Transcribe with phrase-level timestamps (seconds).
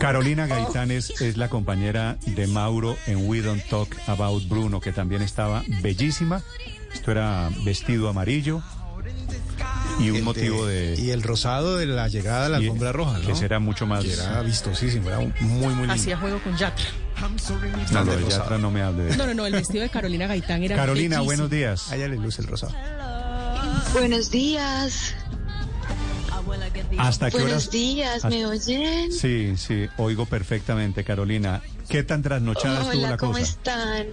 [0.00, 4.92] Carolina Gaitán es, es la compañera de Mauro en We Don't Talk About Bruno, que
[4.92, 6.42] también estaba bellísima.
[6.92, 8.62] Esto era vestido amarillo
[10.00, 10.94] y un El motivo de...
[10.98, 13.26] Y el rosado de la llegada a la alfombra roja, ¿no?
[13.26, 14.02] Que será mucho más...
[14.02, 15.92] Que era vistosísimo, era muy, muy lindo.
[15.92, 16.86] Hacía juego con Yatra.
[17.20, 18.28] No, lo de de rosado.
[18.28, 21.16] Yatra no me hable de No, no, no, el vestido de Carolina Gaitán era Carolina,
[21.16, 21.24] bellísimo.
[21.24, 21.92] buenos días.
[21.92, 22.72] A ella le luce el rosado.
[23.92, 25.14] Buenos días.
[26.98, 27.46] ¿Hasta qué horas?
[27.48, 29.12] Buenos días, ¿me oyen?
[29.12, 31.62] Sí, sí, oigo perfectamente, Carolina.
[31.88, 33.44] ¿Qué tan trasnochada estuvo Hola, la ¿cómo cosa?
[33.44, 34.06] están?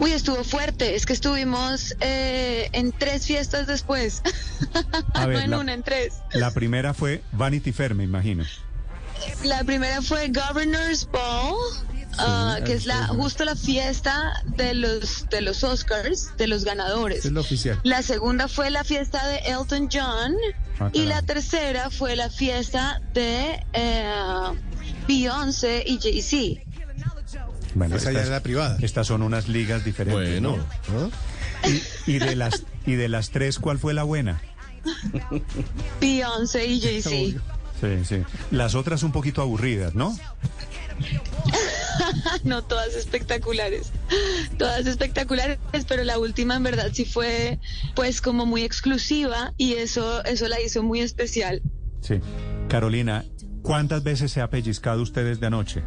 [0.00, 0.94] Uy, estuvo fuerte.
[0.96, 4.22] Es que estuvimos eh, en tres fiestas después.
[5.14, 6.14] A ver, no en la- una, en tres.
[6.32, 8.44] La primera fue Vanity Fair, me imagino.
[9.44, 11.54] La primera fue Governor's Ball,
[12.18, 17.24] ah, que es la justo la fiesta de los de los Oscars, de los ganadores.
[17.24, 17.78] Es lo oficial.
[17.82, 20.34] La segunda fue la fiesta de Elton John
[20.80, 24.12] Ah, y la tercera fue la fiesta de eh,
[25.06, 26.62] Beyoncé y Jay-Z.
[27.74, 28.76] Bueno, Esa ya estas, es la privada.
[28.80, 30.40] estas son unas ligas diferentes.
[30.40, 30.56] Bueno,
[30.88, 30.98] ¿no?
[31.00, 31.10] ¿no?
[31.68, 31.82] Y,
[32.14, 34.40] y de las y de las tres, ¿cuál fue la buena?
[36.00, 37.40] Beyoncé y Jay-Z.
[37.80, 38.22] Sí, sí.
[38.50, 40.16] Las otras un poquito aburridas, ¿no?
[42.44, 43.92] No, todas espectaculares.
[44.58, 47.58] Todas espectaculares, pero la última en verdad sí fue
[47.94, 51.62] pues como muy exclusiva y eso eso la hizo muy especial.
[52.00, 52.20] Sí.
[52.68, 53.24] Carolina,
[53.62, 55.82] ¿cuántas veces se ha pellizcado usted desde anoche?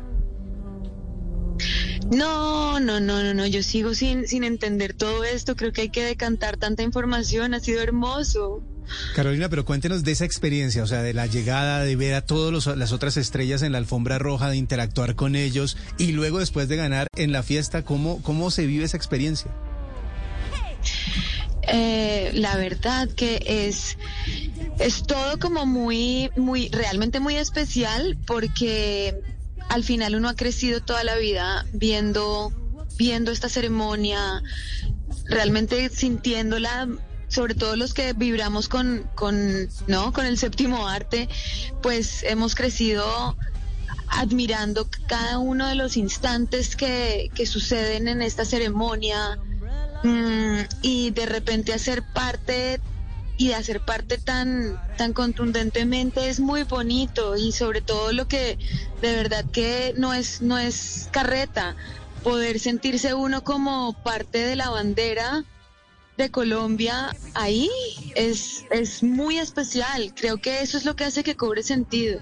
[2.11, 5.89] No, no, no, no, no, yo sigo sin sin entender todo esto, creo que hay
[5.89, 8.64] que decantar tanta información, ha sido hermoso.
[9.16, 12.67] Carolina, pero cuéntenos de esa experiencia, o sea, de la llegada, de ver a todas
[12.78, 16.76] las otras estrellas en la alfombra roja, de interactuar con ellos y luego después de
[16.76, 19.52] ganar en la fiesta, ¿cómo, cómo se vive esa experiencia?
[21.67, 23.98] Eh, la verdad que es
[24.78, 29.20] es todo como muy muy realmente muy especial porque
[29.69, 32.52] al final uno ha crecido toda la vida viendo
[32.97, 34.41] viendo esta ceremonia
[35.25, 36.87] realmente sintiéndola
[37.27, 41.27] sobre todo los que vibramos con con no con el séptimo arte
[41.81, 43.37] pues hemos crecido
[44.08, 49.39] admirando cada uno de los instantes que, que suceden en esta ceremonia
[50.05, 52.80] Mm, y de repente hacer parte
[53.38, 58.58] y de hacer parte tan tan contundentemente es muy bonito y sobre todo lo que
[59.02, 61.76] de verdad que no es no es carreta
[62.23, 65.44] poder sentirse uno como parte de la bandera
[66.18, 67.70] de Colombia ahí
[68.16, 72.22] es es muy especial creo que eso es lo que hace que cobre sentido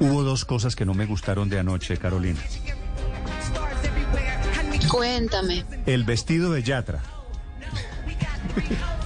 [0.00, 2.40] Hubo dos cosas que no me gustaron de anoche, Carolina.
[4.88, 7.02] cuéntame El vestido de Yatra.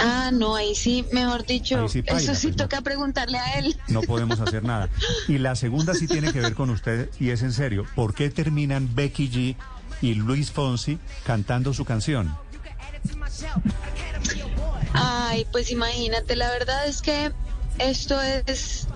[0.00, 2.64] ah no ahí sí mejor dicho Ahí sí paila, eso sí pues, no.
[2.64, 4.88] toca preguntarle a él No podemos hacer nada.
[5.28, 7.86] Y la segunda sí tiene que ver con usted y es en serio.
[7.94, 9.56] ¿Por qué terminan Becky G
[10.02, 12.34] y Luis Fonsi cantando su canción?
[14.92, 17.32] Ay, pues imagínate, la verdad es que
[17.78, 18.86] esto es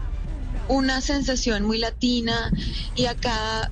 [0.68, 2.50] una sensación muy latina
[2.94, 3.70] y acá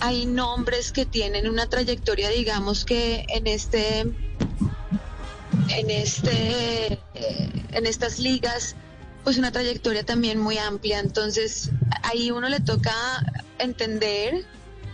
[0.00, 4.06] hay nombres que tienen una trayectoria, digamos que en este
[5.68, 6.98] en este
[7.72, 8.76] en estas ligas
[9.24, 11.70] pues una trayectoria también muy amplia, entonces
[12.02, 12.94] ahí uno le toca
[13.58, 14.46] entender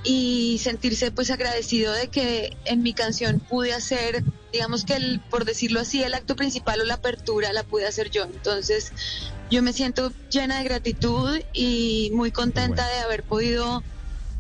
[0.03, 5.45] y sentirse pues agradecido de que en mi canción pude hacer, digamos que el, por
[5.45, 8.25] decirlo así, el acto principal o la apertura la pude hacer yo.
[8.25, 8.93] Entonces
[9.51, 12.99] yo me siento llena de gratitud y muy contenta Bueno.
[12.99, 13.83] de haber podido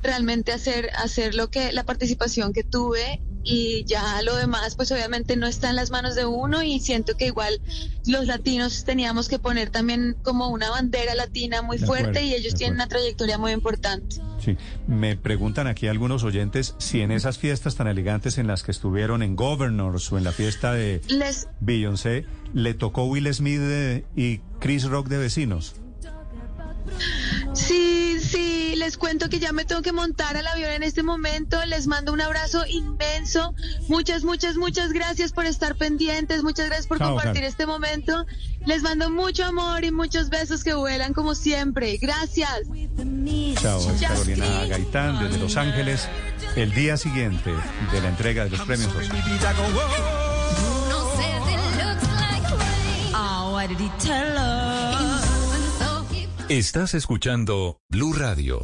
[0.02, 5.36] realmente hacer, hacer lo que, la participación que tuve y ya lo demás pues obviamente
[5.36, 7.60] no está en las manos de uno y siento que igual
[8.06, 12.34] los latinos teníamos que poner también como una bandera latina muy De fuerte acuerdo, y
[12.34, 14.16] ellos tienen una trayectoria muy importante.
[14.42, 14.56] Sí,
[14.86, 19.22] me preguntan aquí algunos oyentes si en esas fiestas tan elegantes en las que estuvieron
[19.22, 24.38] en Governors o en la fiesta de Les Beyoncé, le tocó Will Smith de- y
[24.60, 25.74] Chris Rock de vecinos.
[27.54, 27.83] Sí,
[28.84, 31.64] les cuento que ya me tengo que montar al avión en este momento.
[31.64, 33.54] Les mando un abrazo inmenso.
[33.88, 36.42] Muchas, muchas, muchas gracias por estar pendientes.
[36.42, 38.26] Muchas gracias por Chao, compartir este momento.
[38.66, 41.96] Les mando mucho amor y muchos besos que vuelan como siempre.
[41.96, 42.50] Gracias.
[43.62, 46.06] Chao, Carolina Gaitán desde Los Ángeles.
[46.54, 47.54] El día siguiente
[47.90, 49.16] de la entrega de los premios Oscar.
[53.16, 54.84] Oh, what did he tell her?
[56.50, 58.60] Estás escuchando Blue Radio.